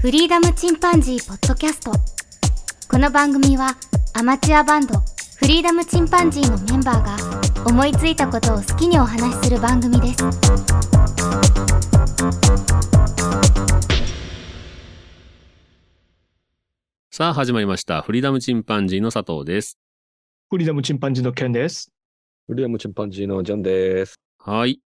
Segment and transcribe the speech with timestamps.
[0.00, 1.92] フリーダムチンパンジーポッドキャスト
[2.88, 3.76] この番組は
[4.14, 4.94] アマチュアバンド
[5.36, 10.16] フリーダムチンパンジーのメンバーが思いついたことを好きにお話しする番組です
[17.10, 18.00] さあ始まりました。
[18.00, 19.78] フリーダムチンパンジーの佐藤です。
[20.48, 21.92] フリーダムチンパンジーのケンです。
[22.48, 24.18] ウィリアムチンパンジーのジャンです。
[24.38, 24.80] はい。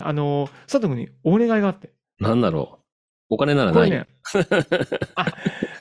[0.00, 1.92] あの、佐藤君にお願いがあって。
[2.18, 2.79] なんだろう。
[3.30, 3.90] お金ならない。
[3.90, 4.08] ね、
[5.14, 5.26] あ、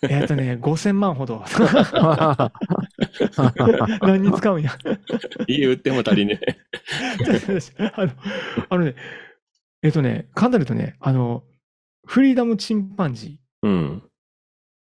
[0.03, 1.43] えっ、とね、5000万ほど。
[4.01, 4.77] 何に使うんや。
[5.47, 6.55] 言っても足りねえ。
[7.95, 8.11] あの、
[8.69, 8.95] あのね、
[9.81, 11.43] えっ、とね、簡単に言うとね、あの、
[12.05, 14.03] フリーダムチンパンジうん。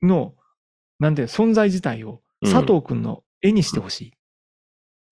[0.02, 0.34] ーの、
[0.98, 4.12] なんていうの存在自体をうん佐藤君の絵にしてほしい。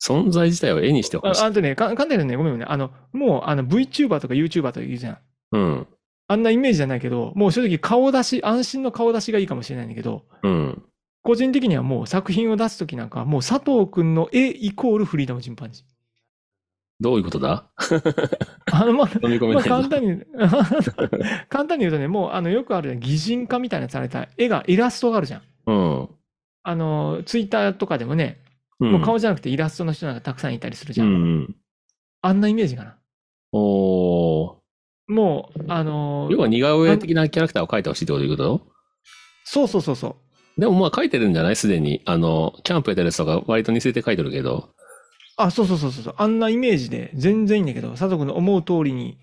[0.04, 1.42] 存在自体を絵にしてほしい。
[1.42, 5.18] ああとね、か簡単にね、ごめんごめんね、あの、もうあの VTuber とか YouTuber とか言うじゃん。
[5.52, 5.86] うん。
[6.26, 10.82] あんなイメージじゃないけど、もう正直顔出し、安心の顔出しがいいかもしれないんだけど、うん。
[11.22, 15.84] 個人的にはもう作品を出すときなんかはもう佐藤くんの絵イコールフリーダムチンパンジー。
[17.00, 17.70] どういうことだ？
[18.72, 20.22] あの、まあ、まあ簡単に、
[21.48, 25.42] 簡単に言うとね、もうあのよくある擬人化みたいなされた絵が、イラストがあるじゃん。
[25.66, 26.08] うん。
[26.62, 28.40] あの、ツイッターとかでもね、
[28.80, 28.92] うん。
[28.92, 31.10] もう顔じゃなくてイラストの人なんかたくさんいたりするじうゃん。
[31.10, 31.56] んうん。
[32.22, 32.96] あんなイメージかな。
[33.52, 34.63] おー。
[35.06, 38.66] もう、あの要は似顔絵的なキャラクターを描いてほしいってこということ？
[39.44, 40.16] そうそうそうそ
[40.56, 40.60] う。
[40.60, 41.56] でもまあ描いてるんじゃない？
[41.56, 42.02] すでに。
[42.06, 44.70] あの、キャンプやってるやつとか割と似せて描いてるけど。
[45.36, 46.14] あ、そうそうそうそう。
[46.16, 49.18] あんなイメージで全然いいんだけど、佐藤君の思う通りに、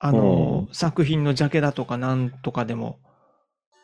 [0.00, 2.98] あの、作品のジャケだとかなんとかでも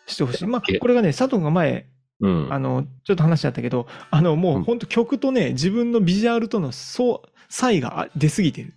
[0.09, 0.47] してほしい。
[0.47, 1.87] まあ、えこれがね、佐藤君が前、
[2.21, 2.53] うん。
[2.53, 8.75] あの、ちょっと話しちゃったけど、あの、もううん本当曲とね、自分のビジュアルとのそう、差異があ出すぎてる。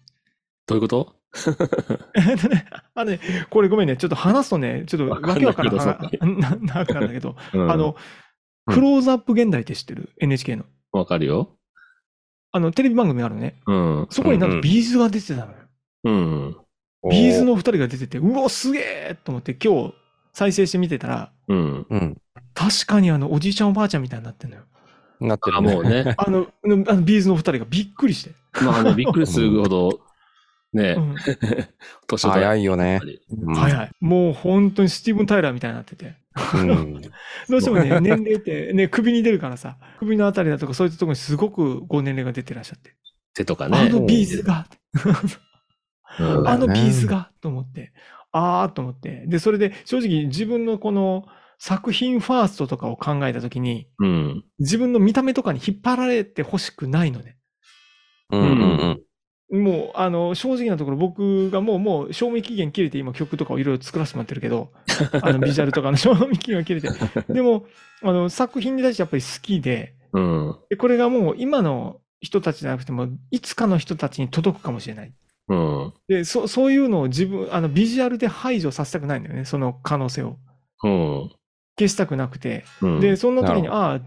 [0.68, 1.16] どういうこと？
[2.94, 7.96] あのね、これごめんね、ちょっと話すとね、ちょっとわかんないわけわからななくなるんだけど、うんあの、うん
[8.68, 10.66] クローズアップ現代って知ってる ?NHK の。
[10.92, 11.58] わかるよ。
[12.52, 13.56] あの、テレビ番組があるのね。
[13.66, 14.08] うん。
[14.10, 15.58] そこになんとビーズが出てたのよ。
[16.04, 16.58] うん。
[17.10, 19.94] B'zの二人が出てて、うわ、すげえと思って今日
[20.34, 21.86] 再生して見てたら、うん。
[21.90, 22.18] うん。
[22.54, 24.64] 確かにあの、おじいちゃんおばあちゃんみたいになってんのよ。
[25.22, 25.74] あ、なってるね。
[25.74, 26.14] もうね。
[26.18, 28.36] あの、うんあの B'zの二人がびっくりして。
[28.64, 30.02] まあね、びっくりするほど、
[30.74, 31.16] ねう、ん、
[32.08, 33.02] 年早いよね。
[33.30, 33.92] うん早い。
[34.00, 36.16] もう本当にスティーブン・タイラーみたいになってて。
[36.56, 37.02] うん。
[37.50, 42.96] どうしてもね、年齢ってね、首に出るからさ、首のあたりだとかそういったところにすごくご年齢が出てらっしゃって。
[43.34, 43.78] 手とかね。
[43.78, 44.68] あのビーズが、
[46.20, 47.94] うんあのビねーズが、と思って、
[48.32, 49.26] あーと思って。
[49.28, 51.26] で、それで正直自分のこの
[51.58, 54.44] 作品ファーストとかを考えたときに、うん。
[54.60, 57.38] 自分の見た目とかに引っ張られてほしくないのね。
[58.32, 59.02] うんうん
[59.52, 64.72] もう、あの、正直なところ僕がもう、もう、賞味期限切れて今曲とかをいろいろ作らせてもらってるけど、
[65.22, 66.90] あの、ビジュアルとかの賞味期限が切れて。
[67.32, 67.66] でも、
[68.02, 70.56] あの、作品に対してやっぱり好きで、うん。
[70.70, 75.14] でこれがもう今の人たちじゃなくても、いつかの人たちに届くかもしれない。
[75.50, 75.94] うん。
[76.08, 80.38] で、そそういうのを自分、あの、ビジュアルで排除させたくないんだよね、その可能性を。
[80.84, 81.32] うん。
[81.78, 82.64] 消したくなくて。
[82.82, 83.00] うん。
[83.00, 84.02] で、そんな時に、ああ、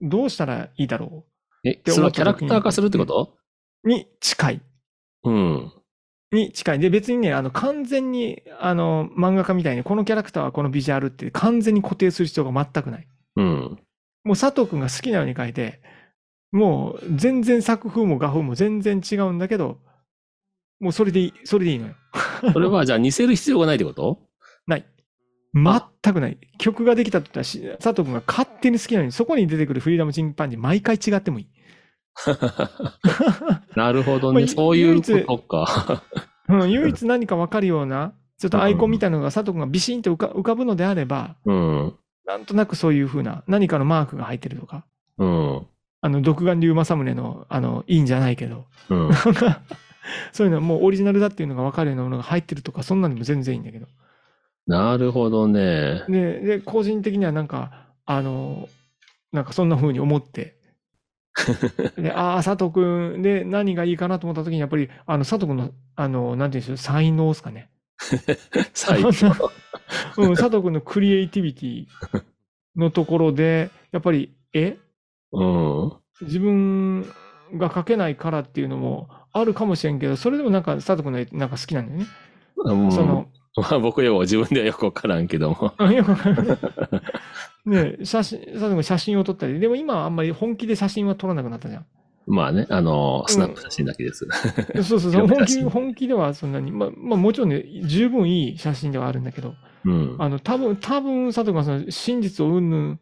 [0.00, 1.24] どうしたらいいだろ
[1.64, 3.38] え、それはキャラクター化するってこと？
[3.84, 4.62] うに近い。
[5.24, 5.72] うん。
[6.32, 6.78] に近い。
[6.78, 13.08] で、別にね、あの、完全に、あの、漫画家みたいに、このキャラクターはこのビジュアルって完全に固定する必要が全くない。
[13.36, 13.78] うん。
[14.24, 15.80] もう佐藤くんが好きなように書いて、
[16.50, 19.78] もう全然作風も画風も全然違うんだけど、
[20.80, 21.94] もうそれでいい、それでいいのよ。
[22.52, 24.20] それはじゃあ似せる必要がないってこと？
[24.66, 24.86] ない。
[25.54, 26.38] 全くない。
[26.58, 31.48] 曲ができたって言ったらし、佐藤くんが勝手に好きなように、そこに出てくるフリーダムチンパンジー、毎回違ってもいい。
[33.76, 34.40] なるほどね。
[34.40, 36.02] まあそういうことか。
[36.48, 41.94] うん、唯一何か分かるような、ちょっとアイコンみたいなのが佐藤くんがビシンと浮か浮かぶのであれば、うん。
[42.26, 44.84] なんとなくそういう風な何かのマークが入ってるとか、
[45.18, 45.66] うん。
[46.00, 49.10] あの、独眼竜政宗の、あの、いいんじゃないけど、うん。
[50.32, 53.86] そういうのはもうオリジナルだっていうのが分かるようなものが入ってるとか、そんなのも全然いいんだけど。
[54.66, 56.02] なるほどね。
[56.08, 58.68] で、で、個人的にはなんか、あの、
[59.32, 60.56] なんかそんな風に思って、
[61.96, 67.70] で、ああ、佐藤くんで何がいいかなと思った時に、やっぱり、あの、佐藤くんの、あの、なんていうんでしょう、才能ですかね。
[68.72, 69.12] 最 うん、
[70.34, 71.86] 佐藤くんのクリエイティビティ
[72.76, 74.76] のところで、やっぱり、え？
[75.32, 75.92] うん。
[76.22, 77.02] 自分
[77.54, 82.06] が書けないからっていうのもあるかもしれんけど、それでもなんか佐藤君の絵なんか好きなんだよね。
[82.56, 83.26] うんその、
[83.56, 85.74] まあ僕よ、自分ではよくわからんけども。
[85.76, 86.58] あよくわかる
[87.66, 91.86] ね写真、佐藤君写真を撮ったり、でも今はあんまり本気で写真は撮らなくなったじゃん。
[92.26, 94.26] まあね、あの、スナップ写真だけです。
[94.76, 100.16] そうそうそう、広め本気、本気ではそんなに、まあ、まあもちろんね、十分いい写真ではあるんだけど、うん。
[100.18, 102.98] あの、多分、多分、佐藤がその真実を云々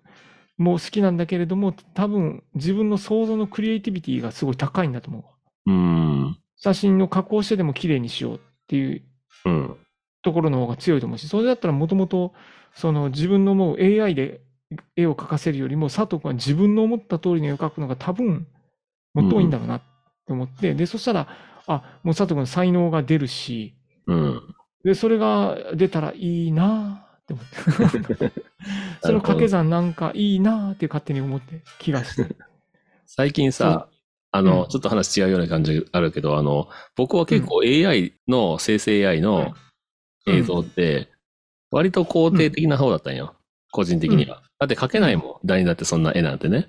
[0.59, 5.25] も好きなんだけれども、多分、自分の想像のクリエイティビティがすごい高いんだと思
[5.67, 5.71] う。
[5.71, 6.39] うん。
[6.57, 9.03] 写真の加工してでも綺麗にしようっていう
[9.45, 9.77] うん。
[10.23, 12.33] ところの方が強いと思うし、それだったらもともと、
[12.75, 14.41] その自分のもう AI で
[14.97, 18.47] 絵を描かせるよりも、佐藤君は自分の思った通りの絵を描くのが多分、
[19.15, 19.81] もっといいんだろうなっ
[20.27, 21.29] て思って、で、そしたら、
[21.67, 23.75] あ、もう佐藤君の才能が出るし、
[24.07, 24.55] うん。
[24.85, 28.33] で、それが出たらいいなって思って。
[29.03, 32.35] その掛け算なんかいいなって勝手に思って気がして。
[33.07, 33.89] 最近さ、
[34.31, 39.55] あの、うんちょっと話違うような感じあるけど、あの、僕は結構 AI の、生成 AI の
[40.27, 41.09] うん映像って、
[41.73, 43.35] 割と肯定的な方だったんよ。
[43.73, 44.43] 個人的には。
[44.61, 45.47] だって描けないもん。
[45.47, 46.69] 誰にだってそんな絵なんてね。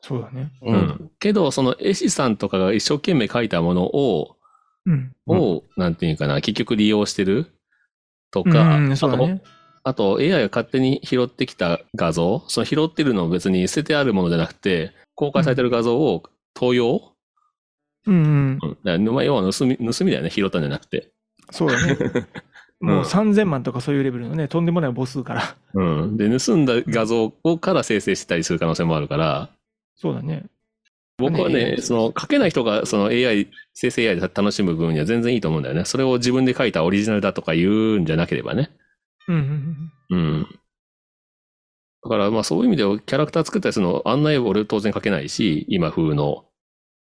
[0.00, 0.50] そうだね。
[0.62, 0.72] う。
[0.72, 4.36] うんけど、その絵師さんとかが一生懸命描いたものを、
[4.86, 5.12] うん。
[5.26, 7.46] を、なんていうかな、結局利用してる
[8.30, 9.42] とか、うん、そうだね。
[9.82, 16.22] あと、あと AI が勝手に拾ってきた画像、その拾ってるのを別に捨ててあるものじゃなくて、公開されてる画像を
[16.54, 17.12] 盗用、
[18.06, 18.58] うん、うん。
[18.62, 21.12] うん、だからまあ要は盗み、盗みだよね、拾ったんじゃなくて。
[21.50, 21.96] そうだね。
[22.80, 25.56] もううん3000万とかそういうレベルのね、とんでもない母数から。
[25.74, 26.16] うん。
[26.16, 29.50] で、盗んだ画像をから生成してたりする可能性もあるから、
[29.96, 30.46] そうだね。
[31.18, 35.84] 僕はね、ねその、書けない人がその AI、生成 AI で楽しむ分には全然いいと思うんだよね。
[35.84, 38.70] それを自分で書いたオリジナルだとか言うんじゃなければね。
[39.28, 39.36] うん、
[40.10, 40.46] うんうん。
[42.02, 46.46] だから、まあそういう意味ではキャラクター作ったりするの、あんな絵俺当然書けないし、今風の。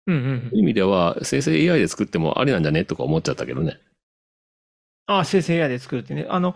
[0.07, 0.17] うん。
[0.17, 2.87] うん、うんそういう意味では、生成 AI で作ってもありなんじゃね？
[2.87, 3.79] とか思っちゃったけどね。
[5.07, 6.27] あ、生成 AI で作るってね。
[6.29, 6.55] あの、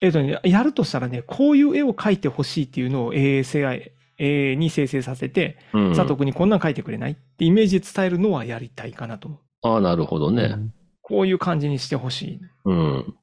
[0.00, 5.94] えっとね、やるとしたらね、こういう絵を描いてほしいっていうのを AI、AI に生成させて、うん。
[5.94, 9.40] 佐藤君にこんなん描いてくれないってイメージで伝えるのはやりたいかなと思う。
[9.62, 10.56] ああ、なるほどね。
[11.00, 12.40] こういう感じにしてほしい。
[12.64, 13.14] うん。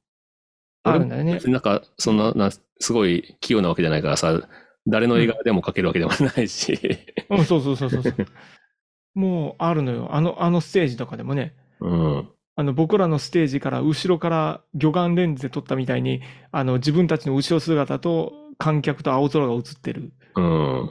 [0.82, 1.46] あるんだよね別。
[1.46, 4.48] になんか、そんな、なすごい器用なわけじゃないからさ、
[4.86, 6.78] 誰の映画でも描けるわけでもないし。
[7.30, 8.14] うん、そうそうそうそうそう。
[9.14, 10.08] もうあるのよ。
[10.14, 12.28] あの、あのステージとかでもね、うん。
[12.56, 16.22] あの僕らのステージから後ろから魚眼レンズで撮ったみたいに、
[16.52, 20.90] あの自分たちの後ろ姿と観客と青空が映ってるうん。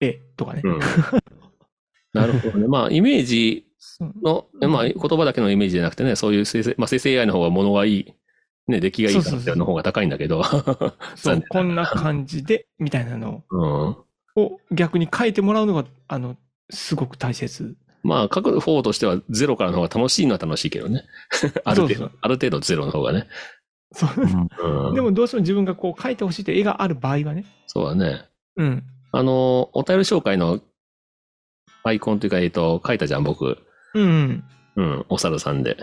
[0.00, 0.62] 絵とかね。
[0.64, 0.78] うん。
[2.12, 2.66] なるほどね。
[2.66, 3.66] まあ、イメージ
[4.22, 8.14] の、まあ、言葉だけのイメージじゃなくてね、そういう生成、まあ、生成 AI の方が物がいい、
[8.66, 10.42] ね、出来がいい可能性の方が高いんだけど。
[11.14, 13.96] そうこんな感じで、みたいなのうん。
[14.36, 16.36] を逆に書いてもらうのが、あの、
[16.70, 17.76] すごく大切。
[18.02, 21.04] まあ、書く方としてはゼロからの方が楽しいのは楽しいけどね。
[21.64, 23.26] ある程度、そうそうある程度ゼロの方がね。
[23.92, 24.94] そううん。
[24.94, 27.44] でもどうしても自分がこう書いてほしいという絵がある場合はね。
[27.66, 28.24] そうだね。
[28.56, 28.84] うん。
[29.12, 30.60] あの、お便り紹介の
[31.84, 33.58] アイコンというか、えっと、書いたじゃん、僕。
[33.94, 34.44] うん。
[34.76, 35.76] うん、お猿さんで。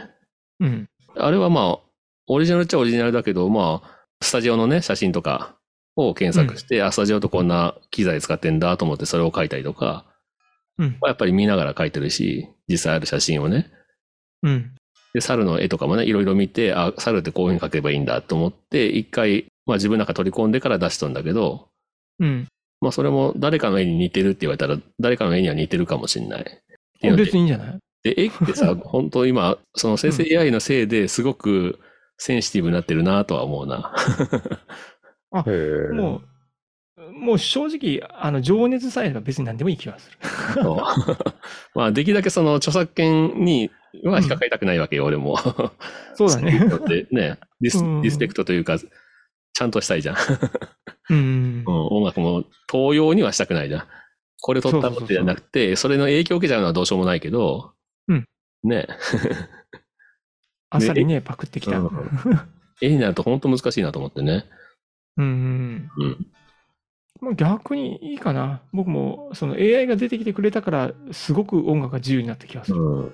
[0.59, 0.89] うん。
[1.17, 1.79] あれはまあ、
[2.27, 5.55] オリジナルっちゃオリジナルだけど、まあ、スタジオのね、写真とか
[5.95, 10.05] を検索して、あ、スタジオとこんな機材使ってんだと思ってそれを書いたりとか、
[11.07, 13.71] やっぱり見ながら書いてるし、実際ある写真をね。
[14.43, 14.75] うん。
[15.13, 21.69] で、猿の絵とかもね、いろいろ見て、あ、猿ってこういうふうに描けばいいんだと思って、一回、まあ自分なんか取り込んでから出しとんだけど、
[22.19, 22.47] うん。
[22.81, 26.61] まあそれも誰かの絵に似てるって言われたら、誰かの絵には似てるかもしれない。
[27.01, 27.79] 別にいいんじゃない？
[28.03, 31.79] で、絵ってさ、 本当今、その生成 AI のせいですごく
[32.17, 33.95] センシティブになってるなとは思うな。
[35.47, 35.51] へ
[35.91, 35.93] え。
[35.93, 36.21] もう、
[37.13, 40.17] もう正直、あの、情熱さえあれば別に何でもいい気がする。
[41.75, 43.69] まあ、できるだけその著作権に
[44.03, 45.37] は引っかかりたくないわけよ、俺も。
[46.15, 46.59] そうだね。
[47.11, 50.15] ね、リスうんリスペクトというか、ちゃんとしたいじゃん。
[51.09, 51.71] うんう。
[51.71, 53.83] ん、音楽も盗用にはしたくないじゃん。
[54.41, 57.73] これ撮ったもってじゃなくて、それの影響を受けちゃうのはどうしようもないけど、
[58.07, 58.25] うん
[58.63, 58.87] ね、
[60.69, 61.79] あっさりね、パクってきた。
[61.79, 62.41] ううんん。
[62.81, 64.45] 絵になると本当難しいなと思ってね。
[65.17, 65.89] うん。
[65.97, 66.27] うん。
[67.21, 68.61] まあ逆にいいかな。
[68.73, 72.77] 僕も、その AI が出てきてくれたから、すごく音楽が自由になった気がする。
[72.77, 73.13] うん。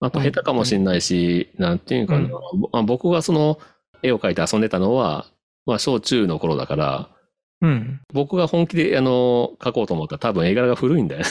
[0.00, 2.28] あと下手かもしれないし、なんていうかな、
[2.72, 3.58] うん僕がその
[4.02, 5.26] 絵を描いて遊んでたのは、
[5.64, 7.08] まあ小中の頃だから、
[7.62, 8.00] うん。
[8.12, 11.26] 僕が本気であの描こうと思ったら多分絵柄が古いんだよね。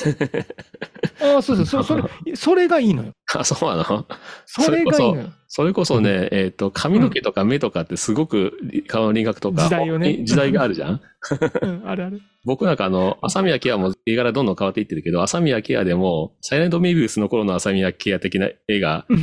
[1.22, 2.04] ああ、そうそう、そそれ、
[2.36, 3.12] それがいいのよ。
[3.36, 4.06] あ、そうなの？
[4.46, 5.30] それがいいのよ。
[5.48, 11.02] それこそね、えっ、と、髪の毛とか目とかってすごく顔の輪郭とか、時代よね時代があるじゃん？
[11.62, 12.22] うん、あるある。
[12.44, 19.20] 僕なんかあの、浅宮ケアも絵柄どんどん変わっていってるけど、浅宮ケアでも、サイレントメビウスの頃の浅宮ケア的な絵がうん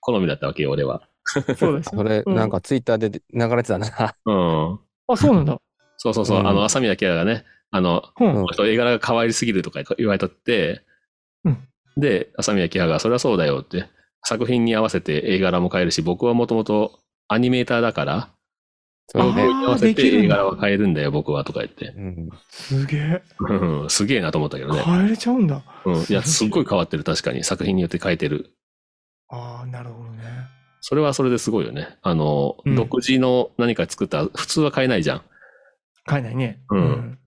[0.00, 1.02] 好みだったわけよ、俺は。
[1.24, 1.82] そうですよ。
[1.82, 4.14] それ、うんなんかツイッターで流れてたな。
[4.26, 4.78] うん。
[5.08, 5.58] あ、そうなんだ。
[6.04, 8.42] そうそうそう、うんあの、浅宮ケアがね、あの、うん。
[8.42, 10.82] うん絵柄が可愛すぎるとか言われたって、
[11.44, 11.58] うん
[11.96, 13.86] で、朝宮木葉が、それはそうだよって、
[14.24, 18.28] 作品に合わせて絵柄も変えるし、僕はもともとアニメーターだから、
[19.06, 19.32] そう。
[19.32, 21.94] に合わせて絵柄は変えるんだよ、僕は、とか言って。
[21.96, 22.28] うん。
[22.50, 23.22] すげえ。
[23.38, 24.82] うんすげえなと思ったけどね。
[24.82, 25.62] 変えれちゃうんだ。
[25.84, 25.94] うん。
[25.94, 27.44] いや、すっごい変わってる、確かに。
[27.44, 28.54] 作品によって変えてる。
[29.28, 30.24] ああ、なるほどね。
[30.80, 31.96] それはそれですごいよね。
[32.02, 35.22] あの、うん独自の何か作ったら、普通は変えないじゃん。
[36.08, 36.62] 変えないね。
[36.70, 37.18] うん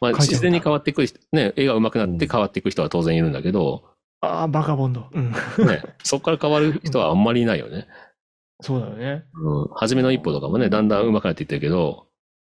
[0.00, 3.84] まあ、自然に変わっていく人、ね、絵が上手くなって変わっていく人は当然いるんだけど、
[4.22, 5.06] ああ、バカボンド。
[5.12, 5.32] うん。
[5.66, 7.86] ね、そこから変わる人はあんまりいないよね。
[8.60, 9.24] そうだよね。
[9.34, 9.68] うん。
[9.74, 12.06] 初めの一歩とかもね、だんだん上手くなっていってるけど、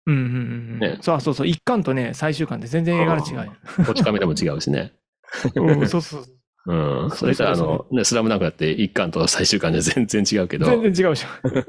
[0.06, 0.36] うんうんうんう
[0.76, 0.78] ん。
[0.78, 1.46] ねそうそうそう。
[1.46, 3.52] 一巻とね、最終巻で全然絵柄違うよ。
[3.86, 4.92] こち亀でも違うしね。
[5.54, 6.34] うん、そうそうそう。
[6.66, 7.10] うん。
[7.10, 11.64] それからあの、ね、スラムダンクだって一巻と最終巻で全然違うけど、全然違うじゃん。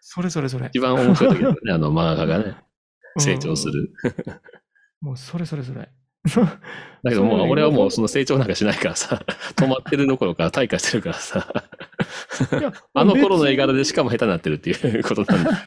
[0.00, 0.68] それそれそれ。
[0.72, 2.56] 一番面白い時だよね、あの漫画家がね、うん
[3.18, 3.92] 成長する。
[5.00, 5.88] もうそれそれそれ。
[7.04, 9.22] だけどもそう俺はもうその成長なんかしないからさ、
[9.54, 11.64] 止まってるどころか退化してるからさ、
[12.58, 15.66] いや あの頃の絵柄でしかも下手になってるっていうことなんだ。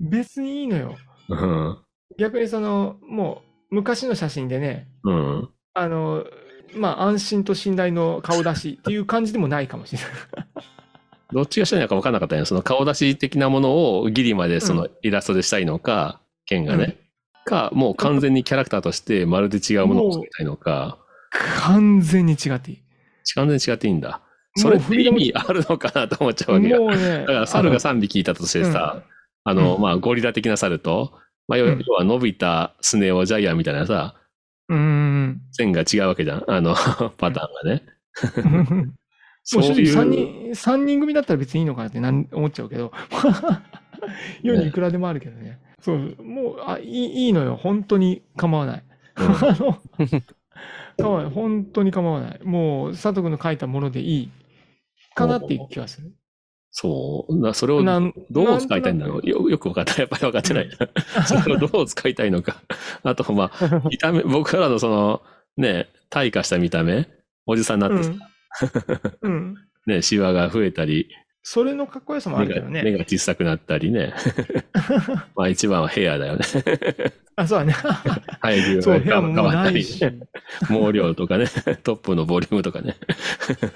[0.00, 0.96] 別にいいのよ。
[1.28, 1.78] うん。
[2.18, 5.48] 逆にその、もう昔の写真でね、うん。
[5.72, 6.26] あの、
[6.74, 10.10] まあ安心と信頼の顔出しっていう感じでもないかもしれない。
[11.32, 12.44] どっちがしたいのか分からなかったよ。
[12.44, 16.98] その顔出し的なものをギリまでそのイラストでしたいのか、剣がね。
[17.44, 20.98] か、もう完全にキャラクターとしてまるで違うものを作りたいのか、
[21.30, 22.78] 完全に違っていい。
[23.34, 24.20] 完全に違っていいんだ。
[24.56, 26.82] それって意味あるのかなと思っちゃうわけよ。
[26.82, 29.02] もうね、だから猿があ3匹いたとしてさ、
[29.44, 31.12] あの、うんまあ、ゴリラ的な猿と、
[31.48, 34.14] まあ、要は伸びたスネ夫ジャイアンみたいなさ、
[34.68, 35.42] のうん。
[35.52, 36.44] 線が違うわけじゃん。
[36.46, 36.74] あの、
[37.18, 37.82] パターンがね。
[39.52, 39.96] もそうう正直いう。
[39.96, 42.92] 3人、三人組だったら別にいいのかなってなん思っちゃうけど、
[44.42, 45.58] 世にいくらでもあるけどね。
[45.80, 47.56] そう、もう、あ、いいいいのよ。
[47.56, 48.84] 本当に構わない。
[49.16, 49.78] うん あの、
[50.96, 51.32] 構わない。
[51.32, 52.40] 本当に構わない。
[52.42, 54.30] もう、佐藤君の書いたものでいい
[55.14, 56.12] かなっていう気がする。
[56.70, 57.38] そう。
[57.38, 59.28] なそれをなんどう使いたいんだろなう。
[59.28, 60.00] よよく分かった。
[60.00, 60.70] やっぱり分かってない。
[61.26, 62.62] それをどう使いたいのか。
[63.04, 65.22] あと、まあ、見た目、僕らのその、
[65.56, 67.08] ね、退化した見た目、
[67.46, 68.20] おじさんになってさ、うん。
[69.22, 69.54] うん。
[69.86, 71.08] ね、シワが増えたり、
[71.46, 72.82] それのかっこよさもあるけどね。
[72.82, 74.14] 目が小さくなったりね。
[75.36, 76.44] まあ一番はヘアだよね。
[77.36, 77.74] あ、そうだね。
[78.40, 80.00] 生えそう、際が変わったりないし。
[80.68, 81.44] 毛量とかね、
[81.82, 82.96] トップのボリュームとかね。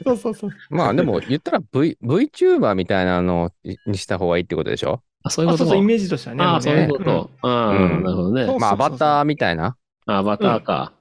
[0.02, 0.50] そうそうそう。
[0.70, 3.52] まあでも言ったら V、VTuber みたいなの
[3.87, 5.02] にした方がいいってことでしょ？
[5.23, 6.42] あ、そういうあ、ことそうそう、イメージとしてはね。
[6.44, 7.30] ああ、そういうこもと。
[7.42, 8.47] うんなるほどね。
[8.58, 9.76] まあアバターみたいな？
[10.06, 10.94] アバターか。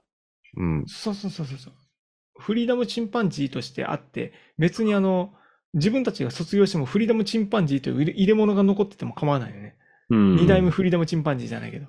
[0.54, 1.72] うんそうそうそうそう。
[2.38, 5.32] フリーダムチンパンジーとしてあって、別にあの、
[5.74, 9.76] 自分たちが卒業してもフリーダムチンパンジーという入れ物が残ってても構わないよね。
[10.10, 10.36] うん。
[10.36, 11.86] 二代目フリーダムチンパンジーじゃないけど。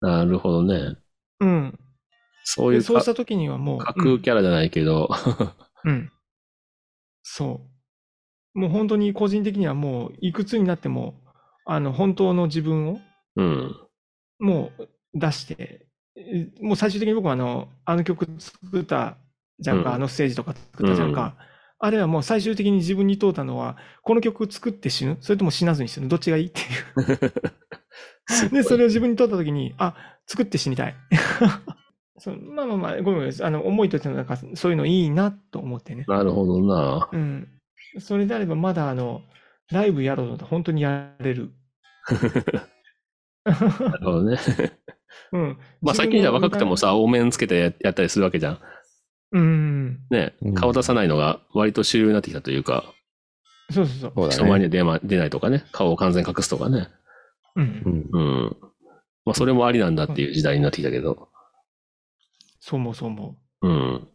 [0.00, 0.96] なるほどね。
[1.40, 1.78] うん。
[2.44, 5.08] そういうそうしたときにはもう、架空キャラじゃないけど、
[5.84, 5.92] うん。
[5.92, 6.10] うん
[7.24, 7.66] そ
[8.54, 8.58] う。
[8.58, 11.14] もう本当に個人的にはもう、いくつになっても、
[11.64, 13.00] あの、本当の自分を、
[13.36, 13.74] うん。
[14.38, 15.86] もう出して、
[16.16, 19.16] えもう最終的に僕はあの、あの曲作った
[19.60, 21.36] じゃんか、うんあのステージとか作ったじゃんか。
[21.78, 25.18] あれはもう最終的に自分に問うたのは、この曲作って死ぬ？
[25.20, 26.08] それとも死なずに死ぬ？
[26.08, 26.46] どっちがいい？
[26.46, 28.50] っていう。
[28.52, 29.94] で、それを自分に問ったときに、あ、
[30.26, 30.94] 作って死にたい。
[32.18, 33.44] そうまあまあまあ、ごめんごめん。
[33.44, 36.04] あの、思いとしてのなんか、そういうのいいなと思ってね。
[36.06, 37.08] なるほどな。
[37.12, 37.48] うん。
[37.98, 39.22] それであれば、まだあの、
[39.70, 41.50] ライブやろうと本当にやれる。
[43.44, 44.38] なるほどね。
[45.32, 45.58] うん。
[45.82, 48.58] まあ最近じゃ若くてもさ、お面つけてややったりするわけじゃん。
[49.34, 49.98] うん。
[50.10, 50.54] ねうん。
[50.54, 52.94] 顔出さないのが割と主流になってきたというか、
[53.70, 54.30] そうそうそう。
[54.30, 54.66] 人前ね。
[54.66, 56.88] に出ま出ないとかね、顔を完全に隠すとかね。
[57.56, 58.18] うんう。
[58.18, 58.22] ん。
[58.22, 58.56] うん。
[59.24, 61.28] まあそれもありなんだっていう時代になってきたけど。
[62.60, 63.94] そう思う、そう思うん。
[63.96, 64.08] う。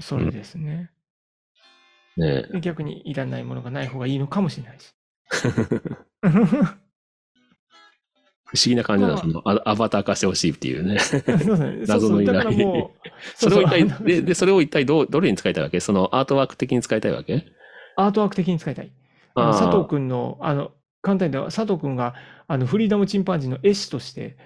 [0.00, 0.90] それですね。
[2.16, 4.94] ねで逆にいらないものがない方がいいのかもしれないし。
[8.46, 10.98] 不思議な感じなんまあアアバター化してほしいっていうね。
[11.86, 12.90] 謎の依頼
[13.34, 15.80] それを一体、で、で、それを一体どう、どれに使いたいわけ？
[15.80, 17.44] そのアートワーク的に使いたいわけ？
[17.96, 18.90] アートワーク的に使いたい。
[19.34, 20.70] あの佐藤君の、あの、
[21.02, 22.14] 簡単に言うと佐藤君が
[22.48, 24.36] あのフリーダムチンパンジーの絵師として、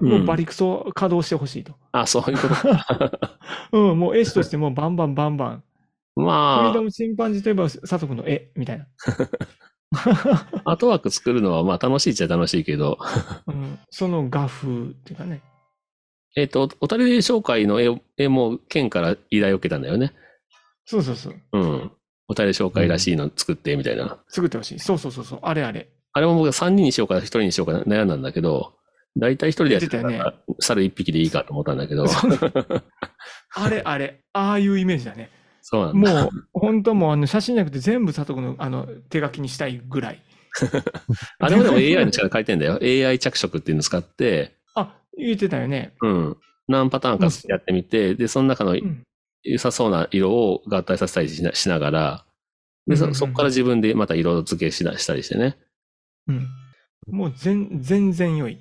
[0.00, 1.74] もうバリクソ稼働してほしいと。
[1.92, 3.38] あ、そういうことか。
[3.72, 5.62] うん、もう絵師としてもうバンバンバンバン。
[6.16, 8.86] フリまーダムチンパンジーといえば佐藤君の絵みたいな。
[9.94, 12.98] あ、 アートワーク作るのはまあ楽しいっちゃ楽しいけど、
[13.46, 15.42] うん、その画風っていうかね。
[16.36, 20.12] えっと、おたり紹介の絵絵も県から依頼を受けたんだよね。
[20.84, 21.34] そうそうそう。
[21.52, 21.92] うん。
[22.28, 24.18] おたり紹介らしいの作ってみたいな。
[24.28, 24.78] 作ってほしい。
[24.78, 25.38] そうそうそうそう。
[25.42, 25.88] あれあれ。
[26.12, 28.74] あれも僕は3人にしようか1人にしようか悩んだんだけど、
[29.16, 32.04] だいたい1人でやってたら、猿1匹でいいかと思ったんだけど、
[33.54, 35.30] あれあれ、ああいうイメージだね。
[35.70, 36.24] そうなんだ。
[36.24, 40.22] もう、本当もうあの写真じゃなくて全部佐藤君のあの手書きにしたいぐらい。
[41.38, 42.80] あれもでも AI の力書いてんだよ。
[42.82, 45.94] AI 着色っていうのを使って、あ、言ってたよね。
[46.02, 46.36] うん。
[46.66, 49.04] 何パターンかやってみて、で、その中のうん。
[49.42, 52.24] 良さそうな色を合体させたりしながら、
[52.86, 55.56] で、うんうんうんそそこから自分でまた色付けしなしたりしてね。
[56.26, 56.48] うん。
[57.08, 58.58] もう全全然良い。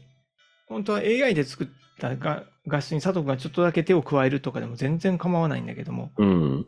[0.67, 1.67] 本当は AI で作っ
[1.99, 6.11] たが画質に佐藤君がちょっとだけ手を加えるとかでも全然構わないんだけども。
[6.17, 6.67] うん。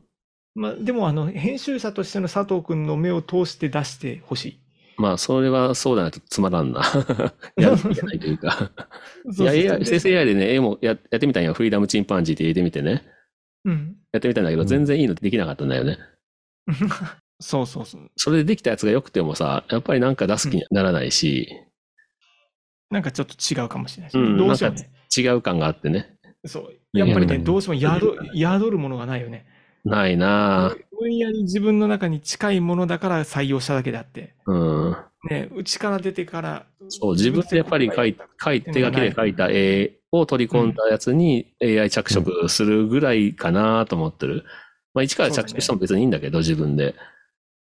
[0.55, 4.59] まあ、でもあの、編集者としての佐藤君の目を通して出してほしい。
[4.97, 6.81] まあ、それはそうだないとつまらんな。
[7.57, 8.47] やる気がないというか。
[8.47, 11.53] いや、そうそうそう AI 生成 AI でね、絵もややってみたんよ。
[11.53, 13.03] フリーダムチンパンジーって入れてみてね。
[13.65, 13.95] うん。
[14.11, 15.97] やってみたんだけど、うん全然いいのできなかったんだよね。
[17.39, 18.11] そうそうそう。
[18.15, 21.49] それでできたやつが良くてもさ、やっぱりなんか出す気にならないし、
[22.91, 24.91] なんかちょっと違うかもしれないし、うんどうしてもね。
[25.17, 26.17] 違う感があってね。
[26.45, 26.97] そう。
[26.97, 29.47] やっぱりね、うんどうしても宿宿るものがないよね。
[29.83, 30.83] ないなぁ。
[30.99, 34.35] 無理やり自分の中に近いものだから採用しただけであって。
[34.45, 34.97] うん。
[35.29, 36.65] ね、内から出てから。
[36.89, 44.45] そう、自分でやっぱり書い書い手書きで書いた絵を取り込んだやつに AI 着色するぐらいかなと思ってる。
[44.93, 46.95] まあ一から着色しても別にいいんだけど、自分で。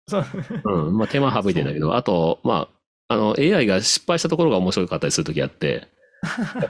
[0.07, 0.25] そう。
[0.65, 0.97] うん。
[0.97, 2.69] まあ手間省いてんだけど、あと、ま
[3.07, 5.87] あ、あの AI が失敗したところが面白かったりするときあって、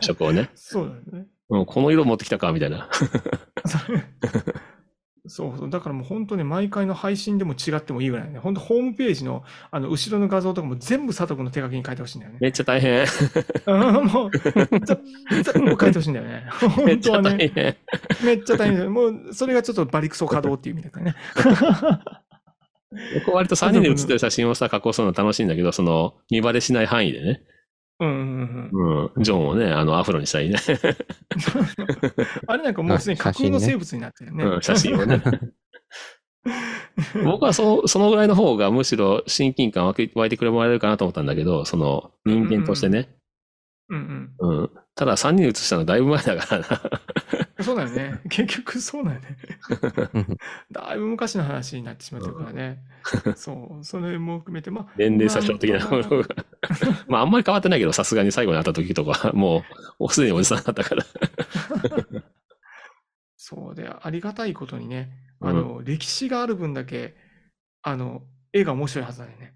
[0.01, 0.49] 着色をね。
[0.55, 1.27] そうだね。
[1.49, 2.89] うん、この色持ってきたか、みたいな。
[5.27, 5.69] そうそう。
[5.69, 8.39] だからもう本当に毎回の配信でも違ってもいいぐらいね。
[8.39, 12.39] 本当ホームページのあの後ろの画像とかも全部佐藤君の手書きに書いてほしいんだよね。
[12.41, 13.05] めっちゃ大変。
[13.67, 16.43] うんもう、全部書いてほしいんだよね。
[16.61, 17.37] め本っちゃ当はね。
[17.37, 17.77] 大変。
[18.23, 18.89] めっちゃ大変だよ。
[18.89, 21.15] もう、それがちょっとバリクソ稼働っていう意味だからね。
[23.25, 27.43] 僕割と3人で写ってる写真をさ、加工するの楽しいんだけど、その、見バレしない範囲でね。
[28.01, 29.11] うんうんうん。
[29.15, 29.23] うん。
[29.23, 30.57] ジョンをね、あの、アフロにしたりね。
[32.47, 34.43] あれなんかもうすでに架空の生物になってるね。
[34.43, 35.21] うん、写真をね。
[37.23, 43.15] 僕はそそのぐらいの方がむしろ親近感湧いてくれもらえるかなと思ったんだけど、その人間としてね。
[43.89, 44.59] うんうん。
[44.61, 44.69] うん。
[44.95, 46.67] ただ3人写したのだいぶ前だからな。
[47.63, 48.19] そうだよね。
[48.29, 49.37] 結局そうだよね。
[50.71, 52.83] だいぶ昔の話になってしまってるからね。
[53.35, 56.27] そう、それも含めて、まあ、年齢差標的なものが。
[57.07, 59.63] まあ あんまり変わってないけど、さすがに最後に会った時とか、も
[59.99, 61.05] う、すでにおじさんだったから。
[63.37, 67.15] そうで、ありがたいことにね、あの、歴史がある分だけ、
[67.81, 68.21] あの、
[68.53, 69.53] 絵が面白いはずだよね。